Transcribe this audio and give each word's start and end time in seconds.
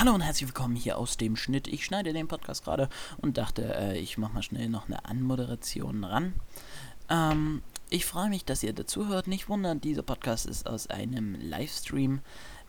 Hallo 0.00 0.14
und 0.14 0.20
herzlich 0.20 0.46
willkommen 0.46 0.76
hier 0.76 0.96
aus 0.96 1.16
dem 1.16 1.34
Schnitt. 1.34 1.66
Ich 1.66 1.84
schneide 1.84 2.12
den 2.12 2.28
Podcast 2.28 2.62
gerade 2.62 2.88
und 3.20 3.36
dachte, 3.36 3.74
äh, 3.74 3.98
ich 3.98 4.16
mache 4.16 4.32
mal 4.32 4.44
schnell 4.44 4.68
noch 4.68 4.86
eine 4.86 5.04
Anmoderation 5.04 6.04
ran. 6.04 6.34
Ähm, 7.08 7.62
ich 7.90 8.06
freue 8.06 8.28
mich, 8.28 8.44
dass 8.44 8.62
ihr 8.62 8.72
dazuhört. 8.72 9.26
Nicht 9.26 9.48
wundern, 9.48 9.80
dieser 9.80 10.04
Podcast 10.04 10.46
ist 10.46 10.68
aus 10.68 10.86
einem 10.86 11.34
Livestream 11.34 12.20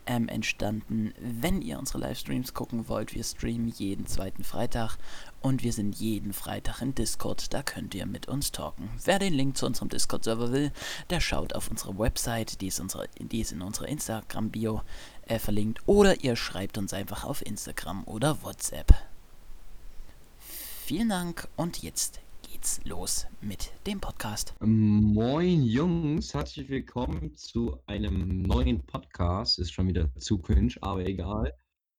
ähm, 0.10 0.28
entstanden. 0.28 1.14
Wenn 1.20 1.62
ihr 1.62 1.78
unsere 1.78 2.00
Livestreams 2.00 2.56
gucken 2.56 2.90
wollt, 2.90 3.14
wir 3.14 3.24
streamen 3.24 3.68
jeden 3.68 4.08
zweiten 4.08 4.44
Freitag 4.44 4.98
und 5.40 5.64
wir 5.64 5.72
sind 5.72 5.96
jeden 5.96 6.34
Freitag 6.34 6.82
in 6.82 6.96
Discord. 6.96 7.54
Da 7.54 7.62
könnt 7.62 7.94
ihr 7.94 8.08
mit 8.08 8.28
uns 8.28 8.52
talken. 8.52 8.90
Wer 9.06 9.20
den 9.20 9.34
Link 9.34 9.56
zu 9.56 9.68
unserem 9.68 9.90
Discord-Server 9.90 10.52
will, 10.52 10.72
der 11.12 11.22
schaut 11.22 11.54
auf 11.54 11.70
unsere 11.70 11.98
Website, 12.00 12.60
die 12.60 12.68
ist, 12.68 12.80
unsere, 12.80 13.08
die 13.20 13.40
ist 13.40 13.52
in 13.52 13.62
unserer 13.62 13.88
Instagram-Bio 13.88 14.82
äh, 15.28 15.38
verlinkt. 15.38 15.82
Oder 15.86 16.24
ihr 16.24 16.36
schreibt 16.36 16.80
uns 16.80 16.92
einfach 16.92 17.24
auf 17.24 17.46
Instagram 17.46 18.04
oder 18.06 18.42
WhatsApp. 18.42 18.92
Vielen 20.86 21.10
Dank 21.10 21.48
und 21.56 21.84
jetzt 21.84 22.20
geht's 22.60 22.84
los 22.84 23.26
mit 23.40 23.72
dem 23.88 24.02
Podcast. 24.02 24.54
Moin 24.60 25.64
Jungs, 25.64 26.34
herzlich 26.34 26.68
willkommen 26.68 27.34
zu 27.38 27.82
einem 27.86 28.42
neuen 28.42 28.86
Podcast. 28.86 29.60
Ist 29.60 29.72
schon 29.72 29.88
wieder 29.88 30.14
zu 30.18 30.40
cringe, 30.40 30.74
aber 30.82 31.06
egal. 31.06 31.54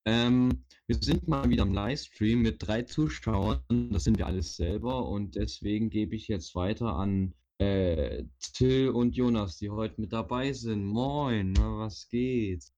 Ähm, 0.04 0.66
wir 0.87 0.96
sind 1.01 1.27
mal 1.28 1.48
wieder 1.48 1.62
im 1.62 1.73
Livestream 1.73 2.42
mit 2.42 2.56
drei 2.59 2.82
Zuschauern. 2.82 3.62
Das 3.91 4.04
sind 4.04 4.18
wir 4.18 4.27
alles 4.27 4.56
selber 4.56 5.09
und 5.09 5.34
deswegen 5.34 5.88
gebe 5.88 6.15
ich 6.15 6.28
jetzt 6.28 6.54
weiter 6.54 6.95
an 6.95 7.32
äh, 7.56 8.24
Till 8.52 8.90
und 8.90 9.16
Jonas, 9.16 9.56
die 9.56 9.70
heute 9.70 9.98
mit 9.98 10.12
dabei 10.12 10.52
sind. 10.52 10.84
Moin, 10.84 11.54
na, 11.54 11.79
was 11.79 12.06
geht? 12.10 12.70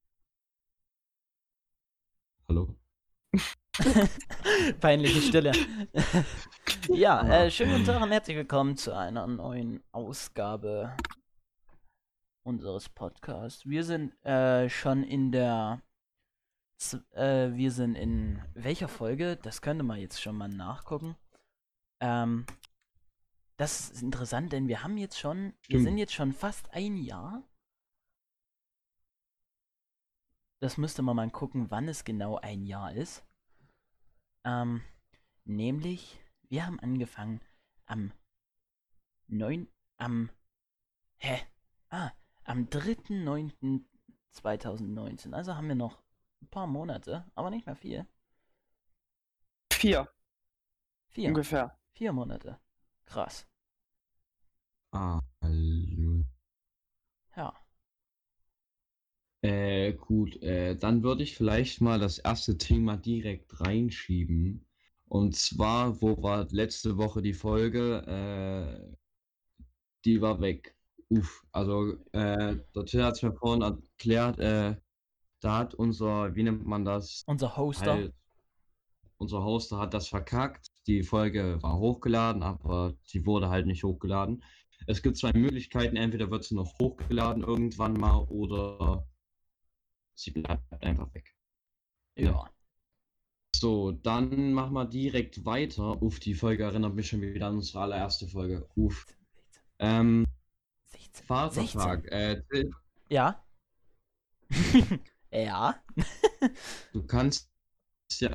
Hallo? 2.49 2.77
Peinliche 4.81 5.23
Stille. 5.23 5.53
ja, 6.89 7.27
äh, 7.27 7.51
schönen 7.51 7.73
guten 7.73 7.85
Tag 7.87 8.03
und 8.03 8.11
herzlich 8.11 8.37
willkommen 8.37 8.77
zu 8.77 8.95
einer 8.95 9.27
neuen 9.27 9.83
Ausgabe 9.93 10.95
unseres 12.43 12.91
Podcasts. 12.91 13.65
Wir 13.65 13.83
sind 13.85 14.13
äh, 14.27 14.69
schon 14.69 15.03
in 15.03 15.33
der. 15.33 15.81
Z 16.77 17.03
äh, 17.15 17.55
wir 17.55 17.71
sind 17.73 17.95
in 17.95 18.43
welcher 18.53 18.89
Folge? 18.89 19.37
Das 19.37 19.63
könnte 19.63 19.85
man 19.85 19.99
jetzt 19.99 20.21
schon 20.21 20.37
mal 20.37 20.51
nachgucken. 20.51 21.17
Ähm, 22.01 22.45
das 23.57 23.89
ist 23.89 24.03
interessant, 24.03 24.53
denn 24.53 24.69
wir 24.69 24.83
haben 24.83 24.99
jetzt 24.99 25.19
schon. 25.19 25.55
Wir 25.67 25.81
sind 25.81 25.97
jetzt 25.97 26.13
schon 26.13 26.35
fast 26.35 26.75
ein 26.75 26.99
Jahr. 26.99 27.43
Das 30.61 30.77
müsste 30.77 31.01
man 31.01 31.17
mal 31.17 31.31
gucken, 31.31 31.71
wann 31.71 31.89
es 31.89 32.05
genau 32.05 32.37
ein 32.37 32.67
Jahr 32.67 32.93
ist. 32.93 33.25
Ähm, 34.45 34.83
nämlich, 35.45 36.21
wir 36.49 36.67
haben 36.67 36.81
angefangen 36.81 37.41
am 37.87 38.13
9. 39.29 39.69
am. 39.99 40.31
Hä? 41.19 41.41
Ah, 41.89 42.11
am 42.45 42.67
3.9.2019. 42.67 45.33
Also 45.33 45.55
haben 45.55 45.69
wir 45.69 45.75
noch 45.75 46.03
ein 46.41 46.49
paar 46.49 46.67
Monate, 46.67 47.25
aber 47.35 47.51
nicht 47.51 47.67
mehr 47.67 47.77
viel. 47.77 48.07
Vier 49.73 50.09
Vier. 51.13 51.29
ungefähr. 51.29 51.79
Vier 51.93 52.13
Monate. 52.13 52.59
Krass. 53.05 53.47
Ah, 54.93 55.21
hallo. 55.43 56.25
Ja. 57.37 57.53
Äh, 59.43 59.95
gut, 59.95 60.41
äh, 60.43 60.77
dann 60.77 61.03
würde 61.03 61.25
ich 61.25 61.37
vielleicht 61.37 61.81
mal 61.81 61.99
das 61.99 62.19
erste 62.19 62.59
Thema 62.59 62.97
direkt 62.97 63.61
reinschieben. 63.61 64.65
Und 65.09 65.37
zwar, 65.37 66.01
wo 66.01 66.23
war 66.23 66.47
letzte 66.51 66.97
Woche 66.97 67.23
die 67.23 67.35
Folge? 67.35 68.03
Äh, 68.07 68.97
die 70.05 70.21
war 70.21 70.41
weg. 70.41 70.77
Uff, 71.09 71.45
also, 71.51 71.93
äh, 72.13 72.57
der 72.75 72.85
Till 72.87 73.03
hat 73.03 73.17
es 73.17 73.23
mir 73.23 73.35
vorhin 73.35 73.63
erklärt, 73.63 74.39
äh, 74.39 74.77
da 75.41 75.59
hat 75.59 75.75
unser, 75.75 76.35
wie 76.37 76.45
nennt 76.45 76.65
man 76.65 76.85
das? 76.85 77.25
Unser 77.27 77.57
Hoster. 77.57 77.95
Halt, 77.95 78.15
unser 79.19 79.43
Hoster 79.45 79.79
hat 79.79 79.93
das 79.93 80.09
verkackt. 80.09 80.69
Die 80.87 81.03
Folge 81.03 81.59
war 81.63 81.79
hochgeladen, 81.79 82.43
aber 82.43 82.95
sie 83.03 83.27
wurde 83.27 83.51
halt 83.51 83.67
nicht 83.67 83.83
hochgeladen. 83.83 84.43
Es 84.87 85.03
gibt 85.03 85.17
zwei 85.17 85.33
Möglichkeiten, 85.33 85.97
entweder 85.97 86.31
wird 86.31 86.45
sie 86.45 86.55
noch 86.55 86.79
hochgeladen 86.81 87.43
irgendwann 87.43 87.93
mal 87.95 88.25
oder 88.29 89.07
sie 90.15 90.31
bleibt 90.31 90.73
einfach 90.83 91.13
weg. 91.15 91.35
Ja. 92.17 92.49
So, 93.55 93.93
dann 93.93 94.53
machen 94.53 94.73
wir 94.75 94.87
direkt 94.87 95.45
weiter. 95.45 96.03
Uff, 96.03 96.19
die 96.21 96.35
Folge 96.35 96.65
erinnert 96.65 96.95
mich 96.95 97.09
schon 97.09 97.21
wieder 97.21 97.47
an 97.47 97.57
unsere 97.57 97.81
allererste 97.83 98.27
Folge. 98.27 98.69
Uff. 98.75 99.07
16. 99.07 99.17
Ähm, 99.79 100.27
16. 100.87 101.27
Vatertag. 101.27 102.07
Äh, 102.11 102.43
Till, 102.51 102.73
Ja. 103.09 103.45
ja. 105.31 105.83
du 106.93 107.07
kannst 107.07 107.49
ja 108.21 108.33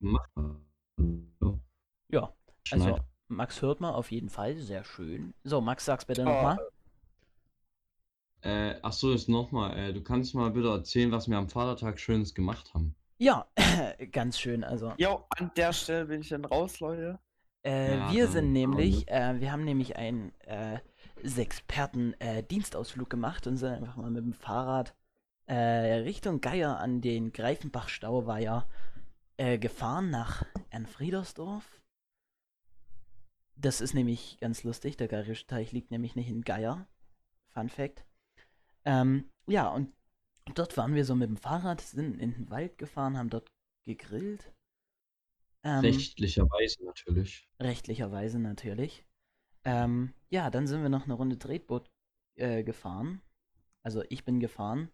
machen. 0.00 0.64
Ja. 2.08 2.32
Also, 2.70 2.98
Max 3.28 3.60
hört 3.62 3.80
mal 3.80 3.92
auf 3.92 4.10
jeden 4.10 4.30
Fall. 4.30 4.56
Sehr 4.56 4.84
schön. 4.84 5.34
So, 5.44 5.60
Max, 5.60 5.84
sag's 5.84 6.04
bitte 6.04 6.22
Oh. 6.22 6.24
nochmal. 6.26 6.58
Äh, 8.42 8.76
ach 8.82 8.92
so, 8.92 9.12
ist 9.12 9.28
nochmal. 9.28 9.76
Äh, 9.76 9.92
du 9.92 10.02
kannst 10.02 10.34
mal 10.34 10.50
bitte 10.50 10.68
erzählen, 10.68 11.10
was 11.12 11.28
wir 11.28 11.36
am 11.36 11.48
Vatertag 11.48 11.98
Schönes 11.98 12.34
gemacht 12.34 12.72
haben. 12.74 12.94
Ja, 13.18 13.46
ganz 14.12 14.38
schön. 14.38 14.62
Also, 14.64 14.92
Jo, 14.96 15.24
an 15.30 15.50
der 15.56 15.72
Stelle 15.72 16.06
bin 16.06 16.20
ich 16.20 16.28
dann 16.28 16.44
raus, 16.44 16.78
Leute. 16.80 17.18
äh, 17.64 17.96
Ja, 17.96 18.12
wir 18.12 18.28
sind 18.28 18.52
nämlich, 18.52 19.08
äh, 19.08 19.40
wir 19.40 19.50
haben 19.50 19.64
nämlich 19.64 19.96
einen 19.96 20.32
äh, 20.42 20.78
Sexperten-Dienstausflug 21.24 23.10
gemacht 23.10 23.46
und 23.48 23.56
sind 23.56 23.72
einfach 23.72 23.96
mal 23.96 24.10
mit 24.10 24.22
dem 24.24 24.34
Fahrrad 24.34 24.94
äh, 25.46 25.54
Richtung 25.54 26.40
Geier 26.40 26.78
an 26.78 27.00
den 27.00 27.32
Greifenbach-Stauweiher 27.32 28.68
äh, 29.36 29.58
gefahren 29.58 30.10
nach 30.10 30.44
Ernfriedersdorf. 30.70 31.64
Das 33.56 33.80
ist 33.80 33.94
nämlich 33.94 34.38
ganz 34.40 34.62
lustig. 34.62 34.96
Der 34.96 35.08
Geirische 35.08 35.46
Teich 35.46 35.72
liegt 35.72 35.90
nämlich 35.90 36.14
nicht 36.14 36.28
in 36.28 36.42
Geier. 36.42 36.86
Fun 37.48 37.68
Fact. 37.68 38.04
Ähm, 38.84 39.30
ja, 39.46 39.68
und 39.68 39.92
dort 40.54 40.76
waren 40.76 40.94
wir 40.94 41.04
so 41.04 41.14
mit 41.14 41.28
dem 41.28 41.36
Fahrrad, 41.36 41.80
sind 41.80 42.20
in 42.20 42.32
den 42.32 42.50
Wald 42.50 42.78
gefahren, 42.78 43.18
haben 43.18 43.30
dort 43.30 43.50
gegrillt. 43.84 44.52
Ähm, 45.64 45.80
Rechtlicherweise 45.80 46.84
natürlich. 46.84 47.48
rechtlicherweise 47.60 48.38
natürlich. 48.38 49.04
Ähm, 49.64 50.14
ja, 50.30 50.50
dann 50.50 50.66
sind 50.66 50.82
wir 50.82 50.88
noch 50.88 51.04
eine 51.04 51.14
Runde 51.14 51.38
Tretboot 51.38 51.90
äh, 52.36 52.62
gefahren. 52.62 53.20
Also 53.82 54.02
ich 54.08 54.24
bin 54.24 54.40
gefahren. 54.40 54.90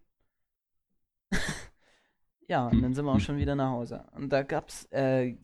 ja, 2.49 2.67
und 2.69 2.81
dann 2.83 2.95
sind 2.95 3.05
wir 3.05 3.13
auch 3.13 3.21
schon 3.21 3.39
wieder 3.39 3.55
nach 3.55 3.71
Hause. 3.71 4.07
Und 4.13 4.31
da 4.31 4.43
gab's, 4.43 4.87
äh, 4.91 5.37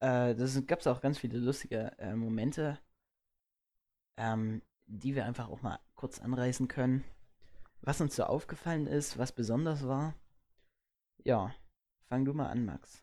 äh, 0.00 0.34
das 0.34 0.66
gab's 0.66 0.86
auch 0.86 1.00
ganz 1.00 1.18
viele 1.18 1.38
lustige 1.38 1.96
äh, 1.98 2.14
Momente, 2.14 2.78
ähm, 4.16 4.62
die 4.86 5.14
wir 5.14 5.24
einfach 5.24 5.48
auch 5.48 5.62
mal 5.62 5.78
kurz 5.94 6.20
anreißen 6.20 6.66
können. 6.68 7.04
Was 7.82 8.00
uns 8.00 8.16
so 8.16 8.24
aufgefallen 8.24 8.86
ist, 8.86 9.18
was 9.18 9.32
besonders 9.32 9.86
war. 9.86 10.14
Ja, 11.24 11.54
fang 12.08 12.24
du 12.24 12.34
mal 12.34 12.46
an, 12.46 12.64
Max. 12.64 13.02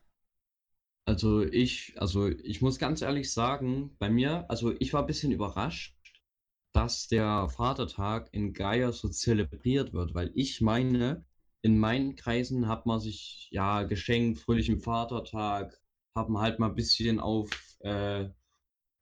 Also 1.06 1.44
ich, 1.44 1.94
also 2.02 2.28
ich 2.28 2.62
muss 2.62 2.80
ganz 2.80 3.02
ehrlich 3.02 3.32
sagen, 3.32 3.96
bei 4.00 4.10
mir, 4.10 4.50
also 4.50 4.74
ich 4.80 4.92
war 4.94 5.02
ein 5.02 5.08
bisschen 5.08 5.32
überrascht, 5.32 5.96
dass 6.74 7.08
der 7.08 7.48
Vatertag 7.50 8.30
in 8.34 8.54
Geier 8.54 8.92
so 8.92 9.08
zelebriert 9.10 9.94
wird, 9.94 10.14
weil 10.14 10.32
ich 10.34 10.62
meine, 10.62 11.24
in 11.62 11.78
meinen 11.78 12.16
Kreisen 12.16 12.68
hat 12.68 12.86
man 12.86 13.00
sich 13.00 13.48
ja 13.52 13.84
geschenkt, 13.84 14.40
fröhlichen 14.40 14.80
Vatertag, 14.80 15.80
hat 16.16 16.30
man 16.30 16.42
halt 16.42 16.60
mal 16.60 16.70
ein 16.70 16.76
bisschen 16.76 17.20
auf, 17.20 17.50
äh, 17.80 18.30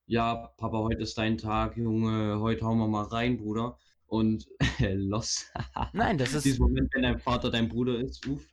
ja, 0.05 0.35
Papa, 0.57 0.79
heute 0.79 1.03
ist 1.03 1.17
dein 1.17 1.37
Tag, 1.37 1.77
Junge, 1.77 2.39
heute 2.39 2.65
hauen 2.65 2.79
wir 2.79 2.87
mal 2.87 3.05
rein, 3.05 3.37
Bruder. 3.37 3.77
Und 4.07 4.47
äh, 4.79 4.93
los. 4.93 5.45
Nein, 5.93 6.17
das 6.17 6.33
ist. 6.33 6.45
Dieser 6.45 6.63
Moment, 6.63 6.93
wenn 6.93 7.03
dein 7.03 7.19
Vater 7.19 7.49
dein 7.49 7.69
Bruder 7.69 7.99
ist, 7.99 8.25
uff. 8.27 8.45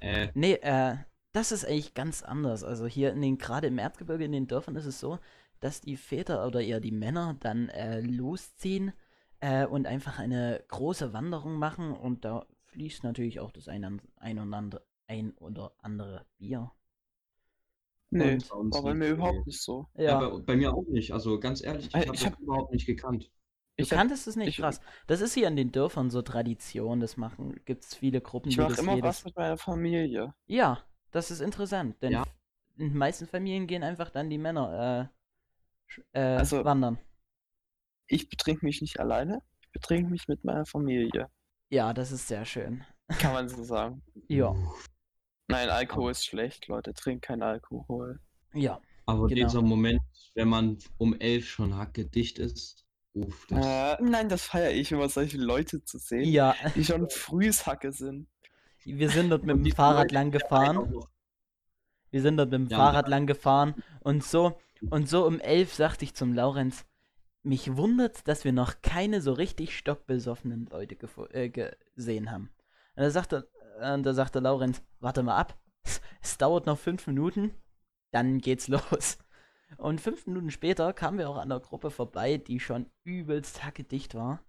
Äh, 0.00 0.28
Nee, 0.34 0.54
äh, 0.62 0.96
das 1.32 1.52
ist 1.52 1.64
eigentlich 1.64 1.94
ganz 1.94 2.22
anders. 2.22 2.64
Also 2.64 2.86
hier 2.86 3.12
in 3.12 3.22
den, 3.22 3.38
gerade 3.38 3.66
im 3.68 3.78
Erzgebirge, 3.78 4.24
in 4.24 4.32
den 4.32 4.46
Dörfern 4.46 4.76
ist 4.76 4.86
es 4.86 5.00
so, 5.00 5.18
dass 5.60 5.80
die 5.80 5.96
Väter 5.96 6.46
oder 6.46 6.60
eher 6.60 6.80
die 6.80 6.90
Männer 6.92 7.36
dann 7.40 7.68
äh, 7.70 8.00
losziehen 8.00 8.92
äh, 9.40 9.66
und 9.66 9.86
einfach 9.86 10.18
eine 10.18 10.62
große 10.68 11.12
Wanderung 11.12 11.54
machen 11.58 11.92
und 11.92 12.24
da 12.24 12.46
fließt 12.66 13.04
natürlich 13.04 13.40
auch 13.40 13.52
das 13.52 13.68
ein, 13.68 14.00
ein, 14.16 14.38
und 14.38 14.52
andere, 14.54 14.84
ein 15.06 15.32
oder 15.38 15.72
andere 15.78 16.26
Bier. 16.38 16.70
Nee, 18.10 18.36
Und 18.36 18.48
bei 18.70 18.80
bei 18.80 18.94
mir 18.94 19.10
überhaupt 19.10 19.46
nicht 19.46 19.60
so. 19.62 19.88
Ja, 19.96 20.18
bei, 20.30 20.38
bei 20.42 20.56
mir 20.56 20.72
auch 20.72 20.86
nicht. 20.88 21.12
Also 21.12 21.38
ganz 21.40 21.62
ehrlich, 21.62 21.86
ich 21.88 21.94
Äh, 21.94 22.06
habe 22.06 22.18
hab- 22.18 22.40
überhaupt 22.40 22.72
nicht 22.72 22.86
gekannt. 22.86 23.30
Du 23.76 23.82
Ich 23.82 23.90
kanntest 23.90 24.26
es 24.28 24.36
nicht, 24.36 24.48
ich- 24.50 24.56
krass. 24.58 24.80
Das 25.08 25.20
ist 25.20 25.34
hier 25.34 25.48
in 25.48 25.56
den 25.56 25.72
Dörfern 25.72 26.08
so 26.10 26.22
Tradition, 26.22 27.00
das 27.00 27.16
machen, 27.16 27.60
gibt 27.64 27.82
es 27.84 27.94
viele 27.94 28.20
Gruppen, 28.20 28.48
Ich 28.50 28.54
die 28.54 28.60
mache 28.60 28.70
das 28.70 28.78
immer 28.78 28.94
jedes... 28.94 29.08
was 29.08 29.24
mit 29.24 29.36
meiner 29.36 29.56
Familie. 29.58 30.32
Ja, 30.46 30.84
das 31.10 31.30
ist 31.32 31.40
interessant, 31.40 32.00
denn 32.02 32.12
Ja. 32.12 32.24
in 32.76 32.90
den 32.90 32.98
meisten 32.98 33.26
Familien 33.26 33.66
gehen 33.66 33.82
einfach 33.82 34.10
dann 34.10 34.30
die 34.30 34.38
Männer 34.38 35.10
äh, 36.14 36.18
äh, 36.20 36.36
Also- 36.38 36.64
wandern. 36.64 36.98
Ich 38.06 38.28
betrinke 38.28 38.64
mich 38.64 38.80
nicht 38.80 39.00
alleine, 39.00 39.40
ich 39.62 39.70
betrinke 39.72 40.10
mich 40.10 40.28
mit 40.28 40.44
meiner 40.44 40.66
Familie. 40.66 41.28
Ja, 41.70 41.92
das 41.92 42.12
ist 42.12 42.28
sehr 42.28 42.44
schön. 42.44 42.84
Kann 43.18 43.32
man 43.32 43.48
so 43.48 43.62
sagen. 43.64 44.02
Ja, 44.28 44.54
Nein, 45.48 45.68
Alkohol 45.68 46.12
ist 46.12 46.24
schlecht, 46.24 46.68
Leute. 46.68 46.94
Trinkt 46.94 47.24
kein 47.26 47.42
Alkohol. 47.42 48.20
ja. 48.54 48.80
Aber 49.06 49.26
Genau. 49.26 49.46
dieser 49.46 49.60
Moment, 49.60 50.00
wenn 50.34 50.48
man 50.48 50.78
um 50.96 51.12
elf 51.20 51.46
schon 51.46 51.76
hackedicht 51.76 52.38
ist, 52.38 52.83
uff, 53.14 53.46
das. 53.48 53.66
Äh, 53.66 54.02
nein, 54.02 54.28
das 54.28 54.42
feiere 54.44 54.72
ich 54.72 54.92
immer, 54.92 55.08
solche 55.08 55.38
Leute 55.38 55.84
zu 55.84 55.98
sehen, 55.98 56.24
Ja, 56.24 56.54
die 56.74 56.84
schon 56.84 57.08
frühes 57.10 57.66
Hacke 57.66 57.92
sind. 57.92 58.28
wir 58.84 59.10
sind 59.10 59.30
dort 59.30 59.44
mit 59.44 59.56
dem 59.56 59.72
Fahrrad 59.72 60.10
Leute, 60.10 60.14
lang 60.14 60.30
gefahren. 60.30 60.94
Wir 62.10 62.22
sind 62.22 62.36
dort 62.36 62.50
mit 62.50 62.60
dem 62.60 62.68
Ja, 62.68 62.76
Fahrrad 62.78 63.08
lang 63.08 63.26
gefahren 63.26 63.74
und 64.00 64.22
so 64.24 64.58
und 64.90 65.08
so 65.08 65.26
um 65.26 65.40
elf 65.40 65.74
sagte 65.74 66.04
ich 66.04 66.14
zum 66.14 66.34
Laurenz, 66.34 66.84
mich 67.42 67.76
wundert, 67.76 68.26
dass 68.28 68.44
wir 68.44 68.52
noch 68.52 68.80
keine 68.82 69.20
so 69.20 69.32
richtig 69.32 69.76
stockbesoffenen 69.76 70.66
Leute 70.66 70.96
äh, 71.32 71.48
gesehen 71.94 72.30
haben. 72.30 72.50
Und 72.96 73.02
da 73.02 73.10
sagte, 73.10 73.50
äh, 73.80 74.00
da 74.00 74.14
sagte 74.14 74.40
Laurenz, 74.40 74.82
warte 75.00 75.22
mal 75.22 75.36
ab, 75.36 75.58
es, 75.82 76.00
es 76.22 76.38
dauert 76.38 76.66
noch 76.66 76.78
fünf 76.78 77.06
Minuten, 77.06 77.52
dann 78.12 78.38
geht's 78.38 78.68
los. 78.68 79.18
Und 79.78 80.00
fünf 80.00 80.26
Minuten 80.26 80.50
später 80.50 80.92
kamen 80.92 81.18
wir 81.18 81.28
auch 81.28 81.38
an 81.38 81.48
der 81.48 81.60
Gruppe 81.60 81.90
vorbei, 81.90 82.38
die 82.38 82.60
schon 82.60 82.86
übelst 83.04 83.64
hackedicht 83.64 84.14
war. 84.14 84.40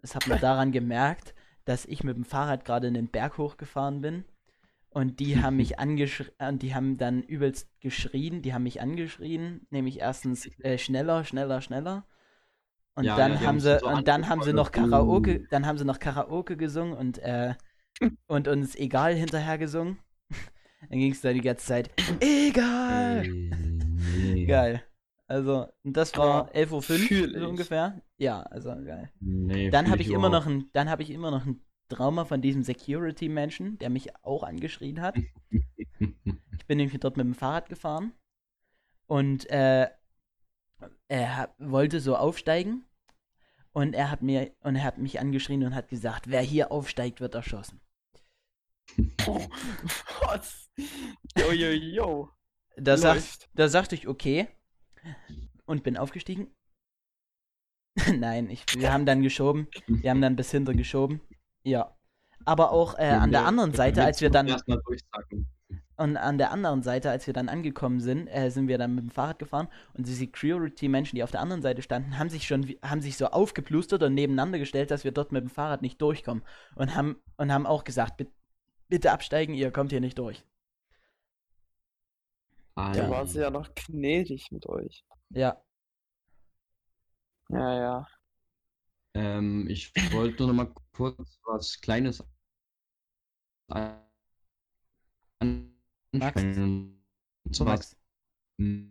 Das 0.00 0.14
hat 0.14 0.26
man 0.26 0.38
daran 0.40 0.72
gemerkt, 0.72 1.34
dass 1.64 1.86
ich 1.86 2.04
mit 2.04 2.16
dem 2.16 2.24
Fahrrad 2.24 2.64
gerade 2.64 2.86
in 2.88 2.94
den 2.94 3.08
Berg 3.08 3.38
hochgefahren 3.38 4.00
bin. 4.00 4.24
Und 4.90 5.20
die 5.20 5.36
haben 5.42 5.56
mich 5.56 5.78
angeschrien, 5.78 6.32
und 6.38 6.62
die 6.62 6.74
haben 6.74 6.96
dann 6.96 7.22
übelst 7.22 7.68
geschrien, 7.80 8.42
die 8.42 8.54
haben 8.54 8.62
mich 8.62 8.80
angeschrien, 8.80 9.66
nämlich 9.70 10.00
erstens 10.00 10.46
äh, 10.60 10.78
schneller, 10.78 11.24
schneller, 11.24 11.60
schneller. 11.60 12.06
Und 12.94 13.04
Ja, 13.04 13.16
dann 13.16 13.34
ja, 13.34 13.40
haben 13.40 13.60
sie, 13.60 13.78
so 13.80 13.88
und 13.88 14.06
dann 14.06 14.28
haben 14.28 14.42
sie 14.42 14.52
noch. 14.52 14.70
Karaoke, 14.70 15.40
Uh. 15.40 15.46
dann 15.50 15.66
haben 15.66 15.78
sie 15.78 15.84
noch 15.84 15.98
Karaoke 15.98 16.56
gesungen 16.56 16.94
und, 16.94 17.18
äh, 17.18 17.54
und 18.26 18.46
uns 18.46 18.76
egal 18.76 19.14
hinterher 19.14 19.58
gesungen. 19.58 19.98
Dann 20.88 20.98
ging 20.98 21.12
es 21.12 21.22
da 21.22 21.32
die 21.32 21.40
ganze 21.40 21.66
Zeit, 21.66 21.90
egal! 22.20 23.24
Nee. 24.16 24.46
Geil. 24.46 24.82
Also, 25.26 25.68
und 25.82 25.96
das 25.96 26.14
war 26.16 26.48
Aber 26.48 26.54
11.05 26.54 26.72
Uhr 26.72 26.82
so 26.82 26.94
ich. 26.94 27.42
ungefähr. 27.42 28.02
Ja, 28.18 28.42
also 28.42 28.70
geil. 28.70 29.10
Nee, 29.20 29.70
Dann 29.70 29.90
habe 29.90 30.02
ich 30.02 30.10
immer 30.10 30.28
noch 30.28 30.46
ein, 30.46 30.68
dann 30.72 30.90
habe 30.90 31.02
ich 31.02 31.10
immer 31.10 31.30
noch 31.30 31.46
ein 31.46 31.60
Trauma 31.88 32.24
von 32.24 32.42
diesem 32.42 32.62
Security-Menschen, 32.62 33.78
der 33.78 33.90
mich 33.90 34.14
auch 34.24 34.42
angeschrien 34.42 35.00
hat. 35.00 35.16
Ich 36.58 36.66
bin 36.66 36.78
nämlich 36.78 36.98
dort 36.98 37.18
mit 37.18 37.26
dem 37.26 37.34
Fahrrad 37.34 37.68
gefahren 37.68 38.12
und 39.06 39.48
äh, 39.50 39.88
er 41.08 41.36
hat, 41.36 41.54
wollte 41.58 42.00
so 42.00 42.16
aufsteigen 42.16 42.84
und 43.72 43.94
er 43.94 44.10
hat 44.10 44.22
mir 44.22 44.50
und 44.60 44.76
er 44.76 44.84
hat 44.84 44.96
mich 44.98 45.20
angeschrien 45.20 45.62
und 45.64 45.74
hat 45.74 45.88
gesagt, 45.88 46.28
wer 46.30 46.40
hier 46.40 46.72
aufsteigt, 46.72 47.20
wird 47.20 47.34
erschossen. 47.34 47.80
Was? 50.22 50.70
Yo, 51.36 51.52
yo, 51.52 51.68
yo. 51.70 52.30
Da, 52.76 52.96
sag, 52.96 53.14
Läuft. 53.14 53.48
da 53.54 53.68
sagte 53.68 53.94
ich 53.94 54.08
okay 54.08 54.48
und 55.64 55.82
bin 55.84 55.96
aufgestiegen. 55.96 56.48
Nein, 58.18 58.50
ich, 58.50 58.64
wir 58.76 58.92
haben 58.92 59.06
dann 59.06 59.22
geschoben. 59.22 59.68
Wir 59.86 60.10
haben 60.10 60.20
dann 60.20 60.36
bis 60.36 60.50
hinter 60.50 60.74
geschoben. 60.74 61.20
Ja. 61.62 61.96
Aber 62.44 62.72
auch 62.72 62.98
äh, 62.98 63.04
an 63.08 63.30
der 63.30 63.46
anderen 63.46 63.72
Seite, 63.72 64.04
als 64.04 64.20
wir 64.20 64.30
dann. 64.30 64.48
Und 65.96 66.16
an 66.16 66.38
der 66.38 66.50
anderen 66.50 66.82
Seite, 66.82 67.08
als 67.10 67.26
wir 67.28 67.32
dann 67.34 67.48
angekommen 67.48 68.00
sind, 68.00 68.26
äh, 68.26 68.50
sind 68.50 68.66
wir 68.66 68.78
dann 68.78 68.96
mit 68.96 69.04
dem 69.04 69.10
Fahrrad 69.10 69.38
gefahren 69.38 69.68
und 69.94 70.08
die 70.08 70.12
Security-Menschen, 70.12 71.14
die 71.14 71.22
auf 71.22 71.30
der 71.30 71.40
anderen 71.40 71.62
Seite 71.62 71.82
standen, 71.82 72.18
haben 72.18 72.28
sich 72.28 72.48
schon, 72.48 72.68
haben 72.82 73.00
sich 73.00 73.16
so 73.16 73.26
aufgeplustert 73.28 74.02
und 74.02 74.12
nebeneinander 74.14 74.58
gestellt, 74.58 74.90
dass 74.90 75.04
wir 75.04 75.12
dort 75.12 75.30
mit 75.30 75.42
dem 75.44 75.50
Fahrrad 75.50 75.82
nicht 75.82 76.02
durchkommen. 76.02 76.42
Und 76.74 76.96
haben, 76.96 77.22
und 77.36 77.52
haben 77.52 77.64
auch 77.64 77.84
gesagt, 77.84 78.16
"Bitt- 78.16 78.32
bitte 78.88 79.12
absteigen, 79.12 79.54
ihr 79.54 79.70
kommt 79.70 79.92
hier 79.92 80.00
nicht 80.00 80.18
durch. 80.18 80.44
Da 82.76 82.86
Alter. 82.88 83.10
war 83.10 83.26
sie 83.26 83.40
ja 83.40 83.50
noch 83.50 83.72
gnädig 83.74 84.50
mit 84.50 84.66
euch. 84.66 85.04
Ja, 85.30 85.62
Ja, 87.48 87.74
ja. 87.78 88.06
Ähm, 89.16 89.68
ich 89.68 89.92
wollte 90.12 90.38
nur 90.44 90.52
noch 90.52 90.64
mal 90.64 90.74
kurz 90.92 91.38
was 91.44 91.80
Kleines 91.80 92.24
ansprechen. 95.38 95.70
Max. 96.12 97.96
Wir 98.58 98.88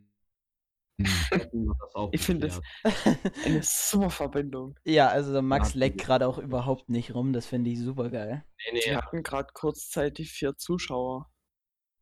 das 1.00 2.09
Ich 2.13 2.21
finde 2.21 2.47
es- 2.47 2.62
geklärt. 2.83 3.35
Eine 3.45 3.63
super 3.63 4.09
Verbindung. 4.12 4.80
ja, 4.85 5.09
also 5.09 5.41
Max 5.41 5.74
leckt 5.74 6.00
gerade 6.00 6.27
auch 6.27 6.38
überhaupt 6.38 6.88
nicht 6.89 7.13
rum, 7.15 7.33
das 7.33 7.45
finde 7.47 7.71
ich 7.71 7.80
super 7.80 8.09
geil. 8.09 8.45
Nee, 8.71 8.80
Wir 8.85 8.91
nee. 8.91 8.95
hatten 9.01 9.24
gerade 9.24 9.51
kurzzeitig 9.53 10.31
vier 10.31 10.56
Zuschauer. 10.56 11.30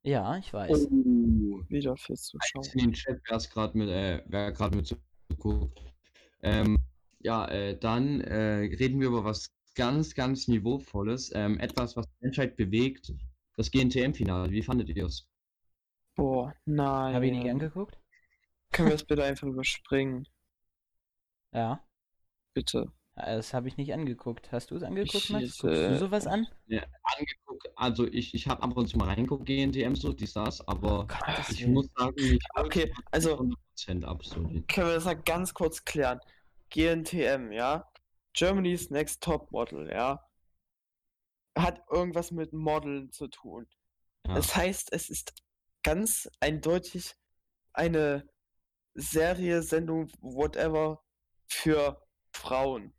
Ja, 0.03 0.37
ich 0.37 0.51
weiß. 0.51 0.87
Oh. 0.89 1.61
Wieder 1.69 1.95
vier 1.95 2.15
Zuschauer. 2.15 2.63
in 2.73 2.79
den 2.79 2.93
Chat, 2.93 3.21
wer 3.27 3.37
gerade 3.37 3.77
mit, 3.77 3.89
äh, 3.89 4.23
wer 4.27 4.51
gerade 4.51 4.75
mit 4.75 4.87
zuguckt. 4.87 5.79
Ähm, 6.41 6.77
ja, 7.19 7.47
äh, 7.47 7.77
dann 7.77 8.21
äh, 8.21 8.65
reden 8.75 8.99
wir 8.99 9.07
über 9.07 9.23
was 9.23 9.51
ganz, 9.75 10.15
ganz 10.15 10.47
Niveauvolles. 10.47 11.31
Ähm, 11.35 11.59
etwas, 11.59 11.95
was 11.95 12.07
die 12.07 12.25
Menschheit 12.25 12.55
bewegt. 12.55 13.13
Das 13.57 13.69
GNTM-Finale. 13.69 14.49
Wie 14.49 14.63
fandet 14.63 14.89
ihr 14.89 15.05
es? 15.05 15.27
Boah, 16.15 16.55
nein. 16.65 17.13
Habe 17.13 17.27
ich 17.27 17.31
nicht 17.31 17.49
angeguckt? 17.49 17.97
Können 18.71 18.89
wir 18.89 18.95
das 18.95 19.03
bitte 19.03 19.23
einfach 19.23 19.47
überspringen? 19.47 20.27
Ja. 21.53 21.83
Bitte. 22.53 22.91
Das 23.15 23.53
habe 23.53 23.67
ich 23.67 23.77
nicht 23.77 23.93
angeguckt. 23.93 24.51
Hast 24.51 24.71
du 24.71 24.75
es 24.75 24.83
angeguckt, 24.83 25.15
Ich, 25.15 25.29
Max? 25.29 25.57
Guckst 25.59 25.63
du 25.63 25.67
äh, 25.69 25.97
sowas 25.97 26.27
an? 26.27 26.47
Angeguckt, 26.69 27.69
also 27.75 28.07
ich, 28.07 28.33
ich 28.33 28.47
habe 28.47 28.63
ab 28.63 28.75
und 28.75 28.87
zu 28.87 28.97
mal 28.97 29.09
reingeguckt, 29.09 29.45
GNTM, 29.45 29.95
so, 29.95 30.13
die 30.13 30.31
das, 30.31 30.65
aber 30.67 31.07
Gottes 31.07 31.49
ich 31.49 31.67
muss 31.67 31.89
sagen, 31.95 32.13
ich 32.17 32.39
Okay, 32.55 32.93
also 33.11 33.39
100% 33.77 34.05
absolut. 34.05 34.67
können 34.67 34.87
wir 34.87 34.95
das 34.95 35.05
mal 35.05 35.15
ganz 35.15 35.53
kurz 35.53 35.83
klären. 35.83 36.19
GNTM, 36.69 37.51
ja? 37.51 37.91
Germany's 38.33 38.89
Next 38.89 39.21
Top 39.21 39.51
Model, 39.51 39.89
ja? 39.89 40.25
Hat 41.57 41.83
irgendwas 41.91 42.31
mit 42.31 42.53
Modeln 42.53 43.11
zu 43.11 43.27
tun. 43.27 43.67
Ja. 44.25 44.35
Das 44.35 44.55
heißt, 44.55 44.93
es 44.93 45.09
ist 45.09 45.33
ganz 45.83 46.29
eindeutig 46.39 47.15
eine 47.73 48.29
Serie, 48.93 49.61
Sendung, 49.63 50.09
whatever, 50.21 51.03
für 51.47 52.01
Frauen. 52.31 52.93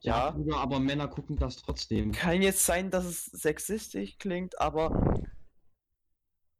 Ja, 0.00 0.36
Ja, 0.46 0.56
aber 0.56 0.78
Männer 0.78 1.08
gucken 1.08 1.36
das 1.36 1.56
trotzdem. 1.56 2.12
kann 2.12 2.42
jetzt 2.42 2.64
sein, 2.64 2.90
dass 2.90 3.04
es 3.04 3.24
sexistisch 3.26 4.18
klingt, 4.18 4.60
aber 4.60 5.20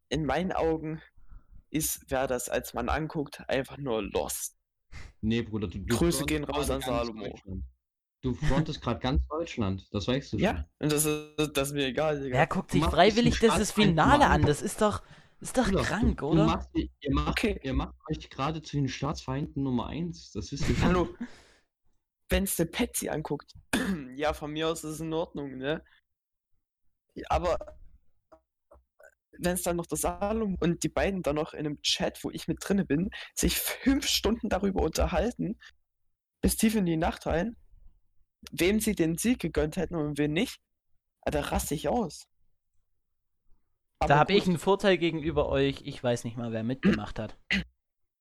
in 0.08 0.24
meinen 0.24 0.52
Augen 0.52 1.00
ist, 1.70 2.00
wer 2.08 2.26
das 2.26 2.48
als 2.48 2.74
man 2.74 2.88
anguckt, 2.88 3.48
einfach 3.48 3.76
nur 3.78 4.02
lost. 4.02 4.56
Nee, 5.20 5.42
Bruder, 5.42 5.68
du, 5.68 5.78
du 5.78 5.96
Grüße 5.96 6.24
gehen 6.24 6.44
raus 6.44 6.66
gerade 6.68 6.74
an 6.74 6.80
ganz 6.80 6.84
Salomo. 7.08 7.24
Deutschland. 7.28 7.64
Du 8.22 8.34
frontest 8.34 8.80
gerade 8.80 9.00
ganz 9.00 9.20
Deutschland, 9.28 9.86
das 9.92 10.08
weißt 10.08 10.32
du 10.32 10.38
schon. 10.38 10.44
Ja, 10.44 10.66
und 10.78 10.90
das 10.90 11.04
ist, 11.04 11.36
das 11.56 11.68
ist 11.68 11.74
mir 11.74 11.86
egal, 11.86 12.20
Digga. 12.20 12.38
Wer 12.38 12.46
guckt 12.46 12.70
sich 12.72 12.82
freiwillig 12.84 13.38
das 13.40 13.70
Finale 13.72 14.26
an? 14.26 14.42
Das 14.42 14.62
ist 14.62 14.80
doch, 14.80 15.02
ist 15.40 15.56
doch 15.58 15.66
Bruder, 15.66 15.82
krank, 15.82 16.18
du, 16.18 16.26
oder? 16.28 16.44
Du 16.44 16.50
macht, 16.50 16.68
ihr, 16.74 16.88
ihr, 17.00 17.14
macht, 17.14 17.28
Okay. 17.30 17.60
ihr 17.62 17.74
macht 17.74 17.94
euch 18.10 18.30
gerade 18.30 18.62
zu 18.62 18.76
den 18.76 18.88
Staatsfeinden 18.88 19.62
Nummer 19.62 19.88
1. 19.88 20.32
Das 20.32 20.50
wisst 20.50 20.68
ihr 20.68 20.74
schon. 20.76 20.84
Hallo, 20.84 21.08
wenn's 22.28 22.56
der 22.56 22.66
Patsy 22.66 23.08
anguckt, 23.08 23.54
ja, 24.16 24.32
von 24.32 24.52
mir 24.52 24.68
aus 24.68 24.84
ist 24.84 24.94
es 24.94 25.00
in 25.00 25.12
Ordnung, 25.12 25.56
ne? 25.56 25.82
Aber 27.28 27.56
wenn 29.38 29.54
es 29.54 29.62
dann 29.62 29.76
noch 29.76 29.86
das 29.86 30.02
Salom 30.02 30.56
und 30.60 30.82
die 30.82 30.88
beiden 30.88 31.22
dann 31.22 31.36
noch 31.36 31.52
in 31.52 31.60
einem 31.60 31.82
Chat, 31.82 32.22
wo 32.24 32.30
ich 32.30 32.48
mit 32.48 32.58
drinne 32.60 32.84
bin, 32.84 33.10
sich 33.34 33.58
fünf 33.58 34.06
Stunden 34.06 34.48
darüber 34.48 34.82
unterhalten, 34.82 35.58
bis 36.40 36.56
tief 36.56 36.74
in 36.74 36.86
die 36.86 36.96
Nacht 36.96 37.26
rein, 37.26 37.56
wem 38.52 38.80
sie 38.80 38.94
den 38.94 39.16
Sieg 39.18 39.40
gegönnt 39.40 39.76
hätten 39.76 39.96
und 39.96 40.18
wen 40.18 40.32
nicht, 40.32 40.60
ah, 41.22 41.30
da 41.30 41.40
raste 41.40 41.74
ich 41.74 41.88
aus. 41.88 42.26
Da 43.98 44.06
Aber 44.06 44.16
habe 44.16 44.34
ich 44.34 44.46
einen 44.46 44.58
Vorteil 44.58 44.98
gegenüber 44.98 45.48
euch. 45.48 45.82
Ich 45.84 46.02
weiß 46.02 46.24
nicht 46.24 46.36
mal, 46.36 46.52
wer 46.52 46.62
mitgemacht 46.62 47.18
hat. 47.18 47.38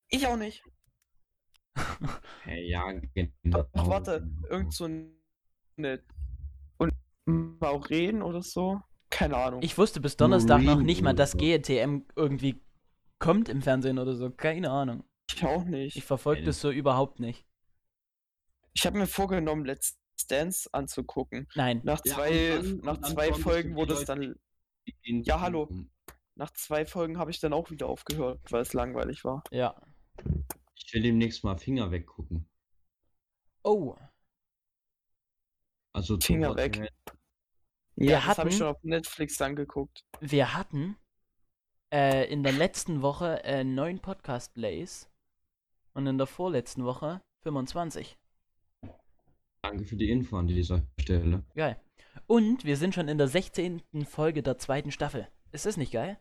ich 0.10 0.28
auch 0.28 0.38
nicht. 0.38 0.64
Ja, 2.46 2.92
genau. 3.14 3.66
Ach, 3.74 3.88
warte, 3.88 4.28
irgend 4.50 4.74
so 4.74 4.86
eine 4.86 6.04
und 6.78 6.94
Mauren 7.26 8.22
oder 8.22 8.42
so? 8.42 8.82
Keine 9.10 9.38
Ahnung. 9.38 9.62
Ich 9.64 9.78
wusste 9.78 10.00
bis 10.02 10.18
Donnerstag 10.18 10.62
noch 10.62 10.82
nicht 10.82 11.02
mal, 11.02 11.14
dass 11.14 11.38
GNTM 11.38 12.02
irgendwie 12.16 12.62
kommt 13.20 13.50
im 13.50 13.62
Fernsehen 13.62 14.00
oder 14.00 14.16
so. 14.16 14.30
Keine 14.30 14.72
Ahnung. 14.72 15.04
Ich 15.32 15.44
auch 15.44 15.64
nicht. 15.64 15.96
Ich 15.96 16.04
verfolge 16.04 16.44
das 16.44 16.60
so 16.62 16.70
überhaupt 16.72 17.20
nicht. 17.20 17.46
Ich 18.74 18.86
habe 18.86 18.98
mir 18.98 19.08
vorgenommen, 19.08 19.66
Let's 19.66 19.98
Dance 20.28 20.70
anzugucken. 20.74 21.48
Nein. 21.56 21.82
Nach 21.84 22.02
Ja, 22.04 22.14
zwei, 22.16 22.60
und 22.60 22.66
dann- 22.66 22.80
nach 22.82 23.02
zwei 23.02 23.34
Folgen 23.34 23.76
wurde 23.76 23.94
es 23.94 24.06
dann. 24.06 24.36
Ja, 25.04 25.40
hallo. 25.42 25.70
Nach 26.36 26.52
zwei 26.52 26.86
Folgen 26.86 27.18
habe 27.18 27.32
ich 27.32 27.40
dann 27.40 27.54
auch 27.54 27.72
wieder 27.72 27.88
aufgehört, 27.88 28.40
weil 28.52 28.62
es 28.62 28.74
langweilig 28.74 29.24
war. 29.24 29.44
Ja. 29.52 29.76
Ich 30.76 30.94
will 30.94 31.02
demnächst 31.02 31.44
mal 31.44 31.58
Finger 31.58 31.92
weggucken. 31.92 32.48
Oh, 33.64 33.96
Also 35.94 36.18
zu 36.18 36.28
Finger 36.28 36.56
weg. 36.56 36.92
Wir 37.96 38.10
Ja, 38.12 38.24
das 38.26 38.38
habe 38.38 38.50
ich 38.50 38.58
schon 38.58 38.68
auf 38.68 38.84
Netflix 38.84 39.42
angeguckt. 39.42 40.04
wir 40.20 40.54
hatten 40.54 40.98
äh, 41.94 42.32
in 42.32 42.44
der 42.44 42.52
letzten 42.52 43.02
Woche 43.02 43.44
äh, 43.44 43.64
neun 43.64 44.00
Podcast-Plays 44.00 45.10
und 45.94 46.06
in 46.08 46.18
der 46.18 46.28
vorletzten 46.28 46.84
Woche 46.84 47.22
25. 47.44 48.18
Danke 49.62 49.86
für 49.86 49.96
die 49.96 50.10
Info 50.12 50.38
an 50.38 50.48
dieser 50.48 50.84
Stelle. 51.00 51.44
Geil. 51.56 51.80
Und 52.28 52.66
wir 52.66 52.78
sind 52.78 52.94
schon 52.94 53.08
in 53.08 53.18
der 53.18 53.28
16. 53.28 53.82
Folge 54.06 54.44
der 54.44 54.58
zweiten 54.58 54.92
Staffel. 54.92 55.28
Ist 55.52 55.66
das 55.66 55.78
nicht 55.78 55.92
geil? 55.92 56.20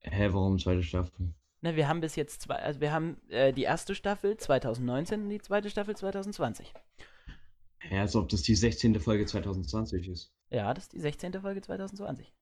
Hä, 0.00 0.28
warum 0.32 0.58
zweite 0.58 0.82
Staffel? 0.82 1.34
Ne, 1.66 1.74
wir 1.74 1.88
haben 1.88 2.00
bis 2.00 2.14
jetzt 2.14 2.42
zwei, 2.42 2.54
also 2.54 2.80
wir 2.80 2.92
haben 2.92 3.20
äh, 3.28 3.52
die 3.52 3.64
erste 3.64 3.96
Staffel 3.96 4.36
2019 4.36 5.22
und 5.22 5.30
die 5.30 5.40
zweite 5.40 5.68
Staffel 5.68 5.96
2020. 5.96 6.72
Hä, 7.80 7.98
als 7.98 8.14
ob 8.14 8.28
das 8.28 8.42
die 8.42 8.54
16. 8.54 9.00
Folge 9.00 9.26
2020 9.26 10.06
ist. 10.06 10.32
Ja, 10.48 10.72
das 10.72 10.84
ist 10.84 10.92
die 10.92 11.00
16. 11.00 11.32
Folge 11.40 11.60
2020. 11.60 12.32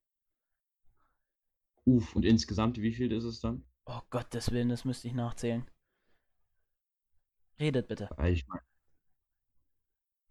Uff, 1.87 2.15
und 2.15 2.27
insgesamt, 2.27 2.77
wie 2.83 2.93
viel 2.93 3.13
ist 3.13 3.25
es 3.25 3.41
dann? 3.41 3.65
Oh 3.87 4.01
Gottes 4.11 4.51
Willen, 4.51 4.69
das 4.69 4.85
müsste 4.85 5.09
ich 5.09 5.15
nachzählen. 5.15 5.67
Redet 7.59 7.89
bitte. 7.89 8.11
Ich 8.27 8.47
mein, 8.47 8.61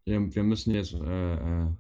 wir, 0.06 0.36
wir 0.36 0.44
müssen 0.44 0.76
jetzt, 0.76 0.94
äh, 0.94 1.64
äh, 1.64 1.72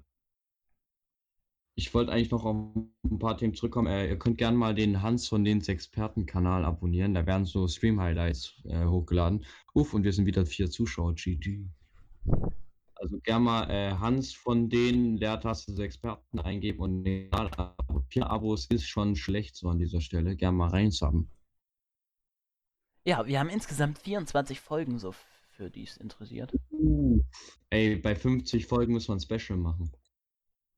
ich 1.75 1.93
wollte 1.93 2.11
eigentlich 2.11 2.31
noch 2.31 2.45
auf 2.45 2.55
ein 3.03 3.19
paar 3.19 3.37
Themen 3.37 3.53
zurückkommen. 3.55 3.87
Äh, 3.87 4.09
ihr 4.09 4.19
könnt 4.19 4.37
gerne 4.37 4.57
mal 4.57 4.75
den 4.75 5.01
Hans 5.01 5.27
von 5.27 5.43
den 5.43 5.61
Experten-Kanal 5.61 6.65
abonnieren. 6.65 7.13
Da 7.13 7.25
werden 7.25 7.45
so 7.45 7.67
Stream-Highlights 7.67 8.61
äh, 8.65 8.85
hochgeladen. 8.85 9.43
Uff, 9.73 9.93
und 9.93 10.03
wir 10.03 10.13
sind 10.13 10.25
wieder 10.25 10.45
vier 10.45 10.69
Zuschauer. 10.69 11.15
GG. 11.15 11.65
Also 12.95 13.19
gerne 13.19 13.43
mal 13.43 13.69
äh, 13.69 13.91
Hans 13.95 14.33
von 14.33 14.69
den 14.69 15.17
Leertaste 15.17 15.71
des 15.71 15.79
Experten 15.79 16.39
eingeben 16.39 16.79
und 16.79 17.03
den 17.03 17.29
Kanal 17.31 17.75
vier 18.07 18.29
Abos 18.29 18.67
ist 18.67 18.87
schon 18.87 19.15
schlecht 19.15 19.55
so 19.55 19.67
an 19.67 19.79
dieser 19.79 19.99
Stelle. 19.99 20.35
Gerne 20.35 20.57
mal 20.57 20.69
reinsubben. 20.69 21.29
Ja, 23.05 23.25
wir 23.25 23.39
haben 23.39 23.49
insgesamt 23.49 23.97
24 23.97 24.61
Folgen, 24.61 24.99
so 24.99 25.13
für 25.51 25.69
die 25.69 25.83
es 25.83 25.97
interessiert. 25.97 26.53
Ey, 27.69 27.97
bei 27.97 28.15
50 28.15 28.67
Folgen 28.67 28.93
muss 28.93 29.07
man 29.07 29.17
ein 29.17 29.21
Special 29.21 29.57
machen. 29.57 29.91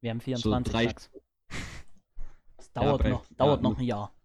Wir 0.05 0.11
haben 0.11 0.21
24 0.21 0.71
drei- 0.71 0.85
Max. 0.85 1.09
Das 2.57 2.71
dauert 2.73 3.01
bei- 3.01 3.09
noch, 3.09 3.25
dauert 3.29 3.63
ja, 3.63 3.69
noch 3.69 3.77
ein 3.79 3.83
Jahr. 3.83 4.15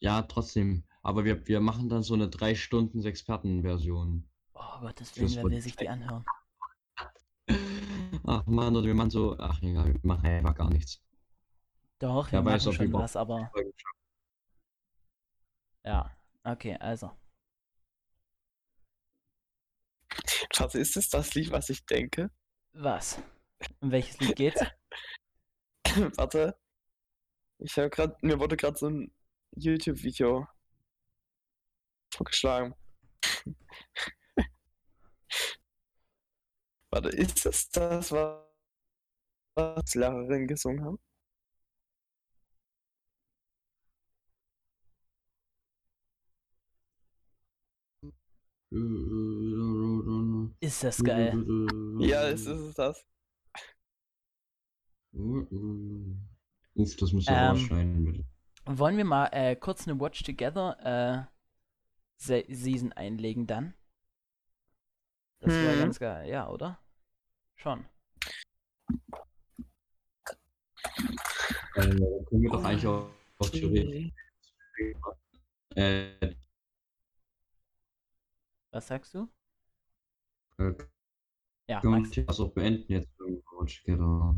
Ja, 0.00 0.22
trotzdem. 0.22 0.82
Aber 1.02 1.26
wir, 1.26 1.46
wir 1.46 1.60
machen 1.60 1.90
dann 1.90 2.02
so 2.02 2.14
eine 2.14 2.30
3 2.30 2.54
Stunden 2.54 3.04
Experten-Version. 3.04 4.26
Oh 4.54 4.80
Gottes 4.80 5.14
Willen, 5.16 5.26
Das 5.26 5.36
wer 5.36 5.44
will 5.44 5.60
sich 5.60 5.76
die 5.76 5.90
anhören? 5.90 6.24
Ach 8.26 8.46
man, 8.46 8.76
oder 8.76 8.86
wir 8.86 8.94
machen 8.94 9.10
so. 9.10 9.36
Ach 9.38 9.60
egal, 9.60 9.92
wir 9.92 10.00
machen 10.04 10.24
einfach 10.24 10.54
gar 10.54 10.70
nichts. 10.70 11.02
Doch, 11.98 12.32
wir 12.32 12.38
Wer 12.38 12.44
weiß, 12.46 12.64
machen 12.64 12.68
ob 12.70 12.74
schon 12.76 12.92
was, 12.94 13.14
aber 13.14 13.52
ja. 15.84 16.16
Okay, 16.44 16.76
also. 16.76 17.10
Was 20.58 20.74
ist 20.74 20.96
es, 20.96 21.10
das 21.10 21.34
Lied, 21.34 21.50
was 21.52 21.68
ich 21.68 21.84
denke? 21.84 22.30
Was? 22.72 23.20
Um 23.80 23.90
welches 23.90 24.18
Lied 24.20 24.34
geht's? 24.34 24.62
Warte. 26.16 26.56
Ich 27.60 27.76
habe 27.76 27.90
gerade, 27.90 28.16
mir 28.22 28.38
wurde 28.38 28.56
gerade 28.56 28.78
so 28.78 28.88
ein 28.88 29.12
YouTube-Video 29.56 30.46
vorgeschlagen. 32.14 32.74
Warte, 36.90 37.08
ist 37.10 37.46
es 37.46 37.68
das, 37.70 38.12
was 38.12 38.48
was 39.58 39.84
die 39.90 39.98
Lehrerin 39.98 40.46
gesungen 40.46 40.84
haben? 40.84 40.98
Ist 50.60 50.84
das 50.84 51.02
geil? 51.02 51.32
Ja, 51.98 52.28
ist 52.28 52.46
es 52.46 52.74
das. 52.74 53.04
Uff, 55.18 56.96
das 56.96 57.12
müsst 57.12 57.28
ihr 57.28 57.34
Ähm, 57.36 57.50
rausschneiden, 57.50 58.04
bitte. 58.04 58.24
Wollen 58.66 58.96
wir 58.96 59.04
mal 59.04 59.26
äh, 59.32 59.56
kurz 59.56 59.88
eine 59.88 59.98
Watch 59.98 60.22
Together 60.22 61.26
äh, 61.26 61.26
Se 62.16 62.44
Season 62.48 62.92
einlegen 62.92 63.46
dann? 63.46 63.74
Das 65.40 65.52
wäre 65.54 65.74
Mhm. 65.74 65.78
ganz 65.80 65.98
geil, 65.98 66.28
ja, 66.28 66.48
oder? 66.48 66.78
Schon. 67.56 67.84
Äh, 71.74 71.80
können 71.80 72.42
wir 72.42 72.50
doch 72.50 72.64
eigentlich 72.64 72.86
auch, 72.86 73.08
auch 73.38 73.50
theoretisch. 73.50 74.12
Äh, 75.74 76.34
Was 78.70 78.86
sagst 78.86 79.14
du? 79.14 79.28
äh, 80.58 80.72
Ja, 81.68 81.80
können 81.80 82.04
wir 82.10 82.24
das 82.26 82.40
auch 82.40 82.52
beenden 82.52 82.92
jetzt? 82.92 83.08
Watch 83.18 83.82
Together. 83.82 84.36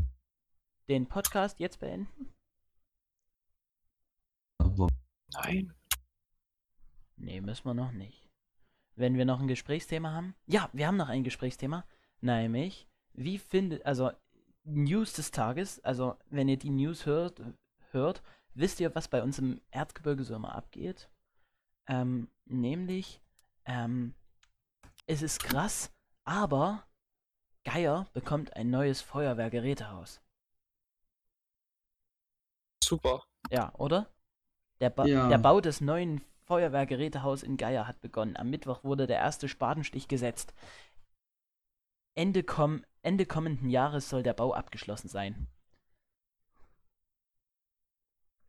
Den 0.91 1.07
Podcast 1.07 1.61
jetzt 1.61 1.79
beenden? 1.79 2.33
Nein. 5.31 5.73
Nee, 7.15 7.39
müssen 7.39 7.63
wir 7.63 7.73
noch 7.73 7.93
nicht. 7.93 8.29
Wenn 8.97 9.15
wir 9.15 9.23
noch 9.23 9.39
ein 9.39 9.47
Gesprächsthema 9.47 10.11
haben? 10.11 10.35
Ja, 10.47 10.69
wir 10.73 10.87
haben 10.87 10.97
noch 10.97 11.07
ein 11.07 11.23
Gesprächsthema. 11.23 11.85
Nämlich, 12.19 12.89
wie 13.13 13.37
findet, 13.37 13.85
also 13.85 14.11
News 14.65 15.13
des 15.13 15.31
Tages, 15.31 15.79
also 15.85 16.17
wenn 16.29 16.49
ihr 16.49 16.59
die 16.59 16.71
News 16.71 17.05
hört, 17.05 17.41
hört, 17.91 18.21
wisst 18.53 18.81
ihr, 18.81 18.93
was 18.93 19.07
bei 19.07 19.23
uns 19.23 19.39
im 19.39 19.61
Erzgebirge 19.71 20.25
so 20.25 20.35
immer 20.35 20.53
abgeht? 20.53 21.09
Ähm, 21.87 22.27
nämlich, 22.43 23.21
ähm, 23.63 24.13
es 25.07 25.21
ist 25.21 25.41
krass, 25.41 25.89
aber 26.25 26.85
Geier 27.63 28.09
bekommt 28.11 28.57
ein 28.57 28.69
neues 28.69 28.99
Feuerwehrgerätehaus. 28.99 30.19
Super. 32.91 33.23
Ja, 33.51 33.73
oder? 33.75 34.07
Der, 34.81 34.89
ba 34.89 35.05
Ja. 35.05 35.29
der 35.29 35.37
Bau 35.37 35.61
des 35.61 35.81
neuen 35.81 36.21
Feuerwehrgerätehaus 36.45 37.43
in 37.43 37.55
Geier 37.57 37.87
hat 37.87 38.01
begonnen. 38.01 38.35
Am 38.37 38.49
Mittwoch 38.49 38.83
wurde 38.83 39.07
der 39.07 39.17
erste 39.19 39.47
Spatenstich 39.47 40.07
gesetzt. 40.09 40.53
Ende, 42.15 42.43
komm 42.43 42.85
Ende 43.01 43.25
kommenden 43.25 43.69
Jahres 43.69 44.09
soll 44.09 44.23
der 44.23 44.33
Bau 44.33 44.53
abgeschlossen 44.53 45.09
sein. 45.09 45.47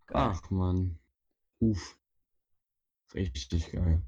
Geil. 0.07 0.33
Ach 0.35 0.51
man. 0.51 0.99
Uff. 1.61 1.99
Richtig 3.15 3.71
geil. 3.73 4.03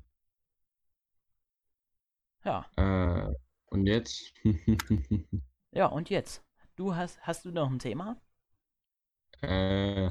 Ja, 2.45 2.67
Äh, 2.77 3.33
und 3.71 3.87
jetzt? 3.87 4.33
ja, 5.73 5.87
und 5.87 6.11
jetzt? 6.11 6.43
Du 6.77 6.95
hast, 6.95 7.21
hast 7.27 7.45
du 7.45 7.53
noch 7.53 7.71
ein 7.71 7.79
Thema? 7.79 8.17
äh, 9.43 10.11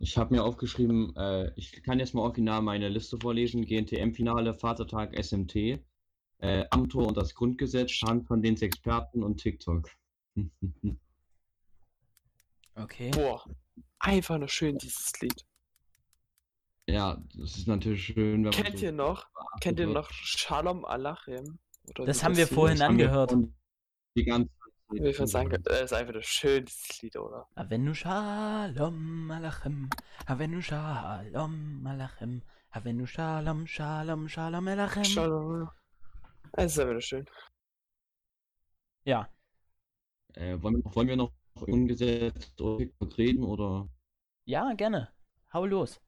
ich 0.00 0.16
habe 0.16 0.34
mir 0.34 0.44
aufgeschrieben, 0.44 1.14
äh, 1.16 1.52
ich 1.56 1.82
kann 1.82 1.98
jetzt 1.98 2.14
mal 2.14 2.22
original 2.22 2.62
meine 2.62 2.88
Liste 2.88 3.18
vorlesen. 3.18 3.64
GNTM-Finale, 3.64 4.54
Vatertag, 4.54 5.16
SMT, 5.18 5.80
äh, 6.38 6.64
Amtor 6.70 7.08
und 7.08 7.16
das 7.16 7.34
Grundgesetz, 7.34 8.00
Hand 8.02 8.26
von 8.26 8.42
den 8.42 8.56
Experten 8.60 9.22
und 9.22 9.38
TikTok. 9.38 9.90
Okay. 12.74 13.10
Boah. 13.10 13.44
Einfach 13.98 14.38
nur 14.38 14.48
schön, 14.48 14.78
dieses 14.78 15.10
Lied. 15.20 15.44
ja, 16.88 17.20
das 17.34 17.56
ist 17.56 17.66
natürlich 17.66 18.04
schön, 18.04 18.34
wenn 18.34 18.42
man 18.42 18.52
Kennt 18.52 18.78
so 18.78 18.84
ihr 18.86 18.92
noch? 18.92 19.26
Kennt 19.60 19.80
ihr 19.80 19.86
wird. 19.86 19.96
noch 19.96 20.10
Shalom 20.12 20.84
Alachem? 20.84 21.58
Oder 21.88 22.04
Das 22.06 22.22
haben 22.22 22.36
wir 22.36 22.46
vorhin 22.46 22.80
angehört. 22.80 23.34
Die 24.16 24.24
ganze 24.24 24.50
ich 24.90 25.16
schon 25.16 25.26
sagen, 25.26 25.62
das 25.62 25.80
ist 25.82 25.92
einfach 25.92 26.12
nur 26.14 26.22
schön, 26.22 26.64
dieses 26.64 27.02
Lied, 27.02 27.16
oder? 27.16 27.48
Avenu 27.56 27.92
Shalom 27.94 29.30
Alachem, 29.30 29.90
Avenu 30.26 30.60
Shalom 30.62 31.86
Alachem, 31.86 32.42
Avenu 32.70 33.04
Shalom 33.06 33.66
Shalom 33.66 34.28
Shalom 34.28 34.66
Alachem. 34.68 35.04
Shalom. 35.04 35.68
Es 36.52 36.72
ist 36.72 36.78
einfach 36.80 36.92
nur 36.92 37.02
schön. 37.02 37.26
Ja, 39.04 39.28
Äh, 40.34 40.60
wollen, 40.62 40.76
wir 40.76 40.82
noch, 40.84 40.94
wollen 40.96 41.08
wir 41.08 41.16
noch 41.16 41.32
umgesetzt 41.66 42.58
oder 42.60 42.86
reden 43.18 43.44
oder? 43.44 43.88
ja, 44.46 44.72
gerne. 44.74 45.12
Hau 45.52 45.64
los. 45.66 46.00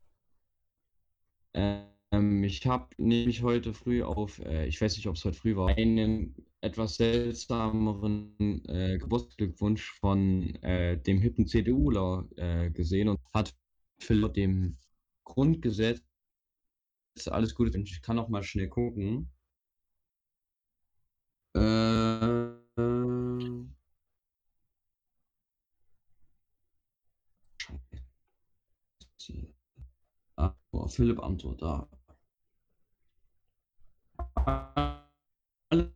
Äh, 1.52 1.84
Ähm, 2.12 2.42
ich 2.44 2.66
habe 2.66 2.88
nämlich 2.98 3.42
heute 3.42 3.72
früh 3.74 4.02
auf, 4.02 4.38
äh, 4.40 4.66
ich 4.66 4.80
weiß 4.80 4.96
nicht, 4.96 5.06
ob 5.06 5.16
es 5.16 5.24
heute 5.24 5.36
früh 5.38 5.56
war, 5.56 5.68
einen 5.68 6.34
etwas 6.60 6.96
seltsameren 6.96 8.64
äh, 8.68 8.98
Geburtstagsglückwunsch 8.98 9.92
von 10.00 10.54
äh, 10.62 10.98
dem 11.00 11.18
hippen 11.20 11.46
CDUler 11.46 12.28
äh, 12.36 12.70
gesehen 12.70 13.08
und 13.08 13.20
hat 13.32 13.54
Philipp 13.98 14.34
dem 14.34 14.76
Grundgesetz 15.24 16.02
alles 17.26 17.54
Gute. 17.54 17.78
Ich 17.78 18.02
kann 18.02 18.18
auch 18.18 18.28
mal 18.28 18.42
schnell 18.42 18.68
gucken. 18.68 19.30
Äh. 21.54 22.50
Ah, 30.36 30.54
Philipp 30.88 31.22
Amthor, 31.22 31.56
da. 31.56 31.88
Alles 34.46 35.92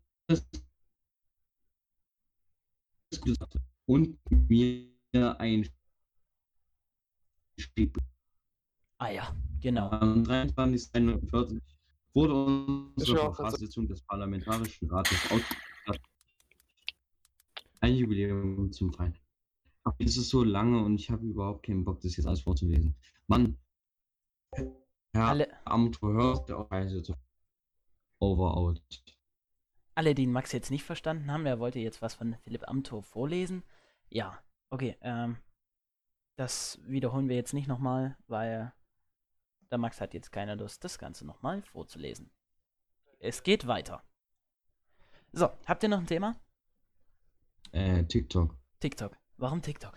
Gute. 3.20 3.46
Und 3.86 4.18
mir 4.48 5.38
ein 5.38 5.68
Stieg 7.58 7.96
Ah 8.98 9.10
ja, 9.10 9.34
genau. 9.60 9.90
Am 9.90 10.22
23.41 10.22 11.60
wurde 12.14 12.34
unsere 12.34 13.34
Verfassung 13.34 13.86
des 13.88 14.02
Parlamentarischen 14.02 14.90
Rates 14.90 15.18
ausgestattet. 15.30 16.02
Ein 17.80 17.96
Jubiläum 17.96 18.72
zum 18.72 18.92
Feiern. 18.92 19.18
Aber 19.82 19.96
es 19.98 20.16
ist 20.16 20.30
so 20.30 20.42
lange 20.42 20.82
und 20.82 20.94
ich 20.94 21.10
habe 21.10 21.26
überhaupt 21.26 21.66
keinen 21.66 21.84
Bock, 21.84 22.00
das 22.00 22.16
jetzt 22.16 22.26
alles 22.26 22.40
vorzulesen. 22.40 22.94
Mann, 23.26 23.58
Herr 25.12 25.26
Alle- 25.28 25.66
Amthor, 25.66 26.12
hörst 26.14 26.48
du 26.48 26.56
auf 26.56 26.70
Reise 26.70 27.02
zu 27.02 27.14
Over 28.18 28.56
out. 28.56 28.80
Alle, 29.94 30.14
die 30.14 30.26
Max 30.26 30.52
jetzt 30.52 30.70
nicht 30.70 30.84
verstanden 30.84 31.30
haben, 31.30 31.46
er 31.46 31.60
wollte 31.60 31.78
jetzt 31.78 32.02
was 32.02 32.14
von 32.14 32.36
Philipp 32.42 32.68
Amthor 32.68 33.02
vorlesen. 33.02 33.62
Ja, 34.08 34.42
okay, 34.70 34.96
ähm, 35.00 35.38
das 36.36 36.80
wiederholen 36.84 37.28
wir 37.28 37.36
jetzt 37.36 37.54
nicht 37.54 37.68
nochmal, 37.68 38.16
weil 38.26 38.72
der 39.70 39.78
Max 39.78 40.00
hat 40.00 40.14
jetzt 40.14 40.32
keine 40.32 40.56
Lust, 40.56 40.82
das 40.84 40.98
Ganze 40.98 41.24
nochmal 41.24 41.62
vorzulesen. 41.62 42.30
Es 43.20 43.42
geht 43.42 43.66
weiter. 43.66 44.02
So, 45.32 45.48
habt 45.66 45.82
ihr 45.82 45.88
noch 45.88 45.98
ein 45.98 46.06
Thema? 46.06 46.40
Äh, 47.72 48.04
TikTok. 48.04 48.56
TikTok. 48.80 49.16
Warum 49.36 49.62
TikTok? 49.62 49.94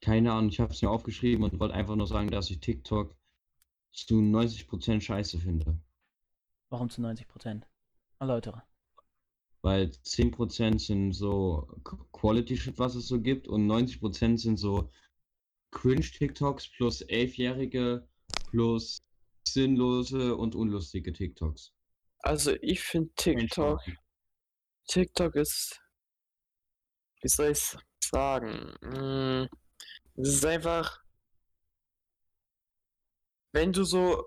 Keine 0.00 0.32
Ahnung, 0.32 0.50
ich 0.50 0.60
habe 0.60 0.72
es 0.72 0.82
mir 0.82 0.90
aufgeschrieben 0.90 1.44
und 1.44 1.58
wollte 1.60 1.74
einfach 1.74 1.96
nur 1.96 2.06
sagen, 2.06 2.30
dass 2.30 2.50
ich 2.50 2.60
TikTok 2.60 3.16
zu 3.92 4.16
90% 4.16 5.00
scheiße 5.00 5.38
finde. 5.38 5.78
Warum 6.72 6.88
zu 6.88 7.02
90%? 7.02 7.66
Erläutere. 8.18 8.62
Weil 9.60 9.90
10% 9.90 10.80
sind 10.80 11.12
so 11.12 11.68
Qu- 11.84 12.02
Quality-Shit, 12.12 12.78
was 12.78 12.94
es 12.94 13.08
so 13.08 13.20
gibt, 13.20 13.46
und 13.46 13.66
90% 13.66 14.38
sind 14.38 14.56
so 14.56 14.90
Cringe-TikToks 15.70 16.70
plus 16.74 17.02
Elfjährige 17.02 18.08
plus 18.48 19.02
sinnlose 19.46 20.34
und 20.34 20.54
unlustige 20.54 21.12
TikToks. 21.12 21.74
Also 22.20 22.52
ich 22.62 22.80
finde 22.80 23.12
TikTok. 23.16 23.80
TikTok 24.88 25.34
ist, 25.36 25.78
wie 27.20 27.28
soll 27.28 27.50
ich 27.50 27.76
sagen? 28.02 28.72
Mm, 28.80 29.46
Es 30.16 30.28
ist 30.36 30.46
einfach, 30.46 31.02
wenn 33.52 33.74
du 33.74 33.84
so 33.84 34.24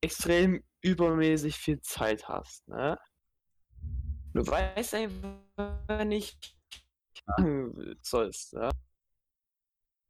extrem 0.00 0.64
übermäßig 0.82 1.56
viel 1.56 1.80
Zeit 1.80 2.28
hast, 2.28 2.66
ne? 2.68 2.98
Du 4.34 4.46
weißt 4.46 4.94
einfach 4.94 6.04
nicht, 6.04 6.56
machen 7.26 7.98
sollst, 8.02 8.52
ja? 8.52 8.70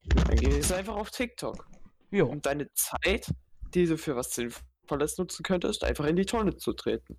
Dann 0.05 0.37
gehst 0.37 0.71
du 0.71 0.75
einfach 0.77 0.97
auf 0.97 1.11
TikTok. 1.11 1.69
Jo, 2.11 2.27
Um 2.29 2.43
deine 2.43 2.73
Zeit, 2.73 3.33
die 3.75 3.87
du 3.87 3.97
für 3.97 4.17
was 4.17 4.33
Sinnvolles 4.35 5.17
nutzen 5.19 5.43
könntest, 5.43 5.83
einfach 5.85 6.05
in 6.07 6.17
die 6.17 6.27
Tonne 6.27 6.57
zu 6.57 6.73
treten. 6.73 7.19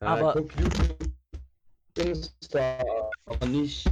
Ja, 0.00 0.08
Aber- 0.16 0.44
Insta, 1.96 2.84
aber 3.26 3.46
nicht. 3.46 3.90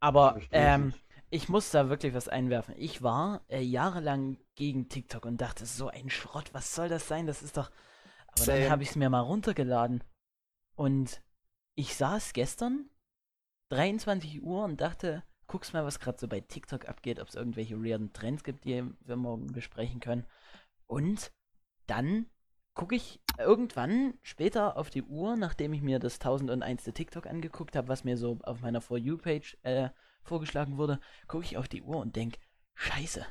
aber 0.00 0.40
ähm, 0.50 0.92
ich 1.30 1.48
muss 1.48 1.70
da 1.70 1.88
wirklich 1.88 2.14
was 2.14 2.26
einwerfen. 2.28 2.74
Ich 2.76 3.02
war 3.02 3.44
äh, 3.48 3.60
jahrelang 3.60 4.38
gegen 4.54 4.88
TikTok 4.88 5.24
und 5.24 5.40
dachte, 5.40 5.66
so 5.66 5.88
ein 5.88 6.10
Schrott, 6.10 6.52
was 6.52 6.74
soll 6.74 6.88
das 6.88 7.08
sein? 7.08 7.26
Das 7.26 7.42
ist 7.42 7.56
doch. 7.56 7.70
Aber 8.28 8.46
dann 8.46 8.56
Same. 8.56 8.70
habe 8.70 8.82
ich 8.82 8.90
es 8.90 8.96
mir 8.96 9.10
mal 9.10 9.20
runtergeladen. 9.20 10.04
Und 10.74 11.22
ich 11.74 11.94
saß 11.94 12.32
gestern, 12.32 12.90
23 13.70 14.42
Uhr, 14.42 14.64
und 14.64 14.80
dachte, 14.80 15.22
guck's 15.46 15.72
mal, 15.72 15.84
was 15.84 16.00
gerade 16.00 16.18
so 16.18 16.28
bei 16.28 16.40
TikTok 16.40 16.88
abgeht, 16.88 17.20
ob 17.20 17.28
es 17.28 17.34
irgendwelche 17.34 17.82
weirden 17.82 18.12
Trends 18.12 18.44
gibt, 18.44 18.64
die 18.64 18.84
wir 19.00 19.16
morgen 19.16 19.48
besprechen 19.48 20.00
können. 20.00 20.26
Und 20.86 21.32
dann 21.86 22.26
gucke 22.74 22.94
ich 22.94 23.20
irgendwann 23.38 24.14
später 24.22 24.76
auf 24.76 24.90
die 24.90 25.02
Uhr, 25.02 25.36
nachdem 25.36 25.72
ich 25.72 25.82
mir 25.82 25.98
das 25.98 26.14
1001. 26.14 26.84
TikTok 26.84 27.26
angeguckt 27.26 27.76
habe, 27.76 27.88
was 27.88 28.04
mir 28.04 28.16
so 28.16 28.38
auf 28.42 28.60
meiner 28.60 28.80
For 28.80 28.96
You-Page 28.96 29.58
äh, 29.62 29.90
vorgeschlagen 30.22 30.78
wurde, 30.78 31.00
gucke 31.26 31.44
ich 31.44 31.56
auf 31.56 31.68
die 31.68 31.82
Uhr 31.82 31.98
und 31.98 32.16
denke, 32.16 32.38
scheiße, 32.74 33.26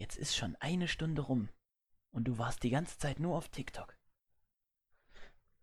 jetzt 0.00 0.16
ist 0.16 0.34
schon 0.36 0.56
eine 0.60 0.88
Stunde 0.88 1.22
rum 1.22 1.48
und 2.10 2.24
du 2.24 2.38
warst 2.38 2.62
die 2.62 2.70
ganze 2.70 2.98
Zeit 2.98 3.20
nur 3.20 3.36
auf 3.36 3.48
TikTok. 3.50 3.96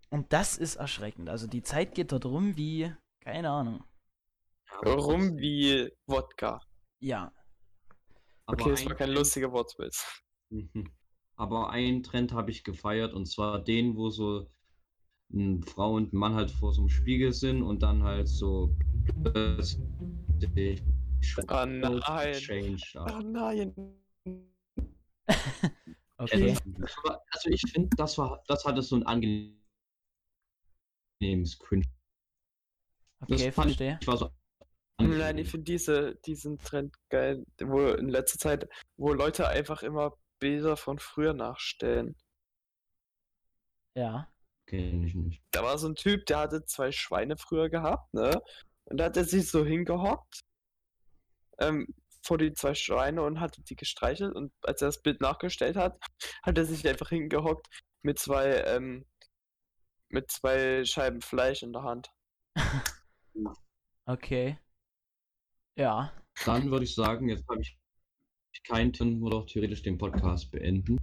Und 0.09 0.31
das 0.31 0.57
ist 0.57 0.75
erschreckend. 0.75 1.27
Also 1.29 1.47
die 1.47 1.63
Zeit 1.63 1.95
geht 1.95 2.11
dort 2.13 2.25
rum 2.25 2.55
wie, 2.55 2.93
keine 3.19 3.49
Ahnung. 3.49 3.83
Rum 4.85 5.37
wie 5.37 5.91
Wodka. 6.05 6.61
Ja, 6.99 7.33
Aber 8.45 8.61
Okay, 8.61 8.69
das 8.71 8.85
war 8.85 8.91
ein 8.91 8.97
kein 8.97 9.07
Trend- 9.07 9.17
lustiger 9.19 9.51
Wortwitz. 9.51 10.21
Mhm. 10.49 10.91
Aber 11.35 11.69
einen 11.71 12.03
Trend 12.03 12.31
habe 12.31 12.51
ich 12.51 12.63
gefeiert 12.63 13.13
und 13.13 13.25
zwar 13.25 13.59
den, 13.61 13.95
wo 13.95 14.09
so 14.09 14.49
eine 15.33 15.61
Frau 15.63 15.93
und 15.93 16.13
ein 16.13 16.17
Mann 16.17 16.35
halt 16.35 16.51
vor 16.51 16.73
so 16.73 16.81
einem 16.81 16.89
Spiegel 16.89 17.33
sind 17.33 17.61
und 17.63 17.81
dann 17.83 18.03
halt 18.03 18.27
so 18.29 18.75
plötzlich 19.23 20.83
Ah 21.47 21.65
nein. 21.65 22.33
Change 22.33 22.83
Oh 22.95 23.19
nein. 23.19 23.73
okay. 26.17 26.55
Das 26.65 26.95
war- 27.03 27.23
Also 27.31 27.49
ich 27.49 27.61
finde, 27.71 27.89
das 27.97 28.17
war, 28.17 28.43
das 28.47 28.65
hatte 28.65 28.81
so 28.81 28.95
ein 28.95 29.03
angenehmes 29.03 29.57
Cringe. 31.59 31.85
Das 33.27 33.41
Okay, 33.41 33.51
fand 33.51 33.67
verstehe. 33.67 33.97
Ich 34.01 34.07
war 34.07 34.17
so 34.17 34.31
Nein, 34.99 35.37
ich 35.37 35.51
finde 35.51 35.65
diese, 35.65 36.15
diesen 36.25 36.57
Trend 36.57 36.95
geil, 37.09 37.45
wo 37.61 37.87
in 37.89 38.09
letzter 38.09 38.39
Zeit, 38.39 38.67
wo 38.97 39.13
Leute 39.13 39.47
einfach 39.47 39.83
immer 39.83 40.17
Bilder 40.39 40.75
von 40.75 40.97
früher 40.97 41.33
nachstellen. 41.33 42.15
Ja. 43.95 44.27
Kenn 44.65 45.03
ich 45.03 45.13
nicht. 45.13 45.43
Da 45.51 45.61
war 45.61 45.77
so 45.77 45.87
ein 45.87 45.95
Typ, 45.95 46.25
der 46.25 46.39
hatte 46.39 46.65
zwei 46.65 46.91
Schweine 46.91 47.37
früher 47.37 47.69
gehabt, 47.69 48.11
ne? 48.13 48.41
Und 48.85 48.97
da 48.97 49.05
hat 49.05 49.17
er 49.17 49.25
sich 49.25 49.49
so 49.51 49.63
hingehockt 49.63 50.41
ähm, 51.59 51.87
vor 52.27 52.37
die 52.37 52.53
zwei 52.53 52.75
Schweine 52.75 53.23
und 53.23 53.39
hatte 53.39 53.63
die 53.63 53.75
gestreichelt. 53.75 54.35
Und 54.35 54.51
als 54.61 54.81
er 54.81 54.89
das 54.89 55.01
Bild 55.01 55.21
nachgestellt 55.21 55.77
hat, 55.77 55.97
hat 56.43 56.57
er 56.57 56.65
sich 56.65 56.87
einfach 56.87 57.09
hingehockt 57.09 57.67
mit 58.01 58.19
zwei, 58.19 58.63
ähm, 58.65 59.05
mit 60.09 60.29
zwei 60.29 60.83
Scheiben 60.85 61.21
Fleisch 61.21 61.63
in 61.63 61.73
der 61.73 61.83
Hand. 61.83 62.09
Okay. 64.09 64.57
Ja. 65.75 66.13
Dann 66.45 66.71
würde 66.71 66.85
ich 66.85 66.95
sagen, 66.95 67.27
jetzt 67.27 67.45
habe 67.49 67.59
ich 67.59 67.77
keinen 68.63 68.93
Ton, 68.93 69.21
wo 69.21 69.29
doch 69.29 69.45
theoretisch 69.45 69.83
den 69.83 69.97
Podcast 69.97 70.49
beenden. 70.49 70.97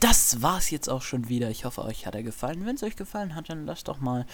Das 0.00 0.40
war's 0.40 0.70
jetzt 0.70 0.88
auch 0.88 1.02
schon 1.02 1.28
wieder. 1.28 1.50
Ich 1.50 1.66
hoffe, 1.66 1.84
euch 1.84 2.06
hat 2.06 2.14
er 2.14 2.22
gefallen. 2.22 2.64
Wenn 2.64 2.76
es 2.76 2.82
euch 2.82 2.96
gefallen 2.96 3.34
hat, 3.34 3.50
dann 3.50 3.66
lasst 3.66 3.88
doch 3.88 4.00
mal 4.00 4.24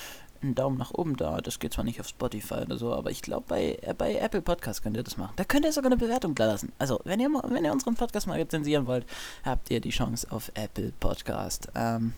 einen 0.41 0.55
Daumen 0.55 0.79
nach 0.79 0.93
oben 0.93 1.17
da. 1.17 1.41
Das 1.41 1.59
geht 1.59 1.73
zwar 1.73 1.83
nicht 1.83 1.99
auf 1.99 2.07
Spotify 2.07 2.61
oder 2.61 2.77
so, 2.79 2.95
aber 2.95 3.11
ich 3.11 3.23
glaube, 3.23 3.47
bei, 3.49 3.77
äh, 3.83 3.93
bei 3.93 4.15
Apple 4.15 4.41
Podcast 4.41 4.85
könnt 4.85 4.97
ihr 4.97 5.03
das 5.03 5.17
machen. 5.17 5.33
Da 5.35 5.43
könnt 5.43 5.65
ihr 5.65 5.73
sogar 5.73 5.91
eine 5.91 5.97
Bewertung 5.97 6.37
da 6.37 6.47
lassen. 6.47 6.73
Also, 6.79 7.01
wenn 7.03 7.19
ihr, 7.19 7.29
wenn 7.49 7.65
ihr 7.65 7.73
unseren 7.73 7.97
Podcast 7.97 8.29
mal 8.29 8.39
rezensieren 8.39 8.87
wollt, 8.87 9.05
habt 9.45 9.69
ihr 9.73 9.81
die 9.81 9.91
Chance 9.91 10.29
auf 10.31 10.53
Apple 10.55 10.93
Podcast. 11.01 11.69
Ähm, 11.75 12.13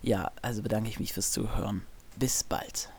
ja, 0.00 0.30
also 0.40 0.62
bedanke 0.62 0.88
ich 0.88 1.00
mich 1.00 1.12
fürs 1.12 1.32
Zuhören. 1.32 1.82
Bis 2.16 2.44
bald. 2.44 2.90